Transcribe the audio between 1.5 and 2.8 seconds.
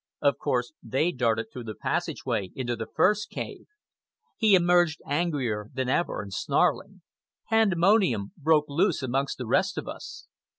through the passageway into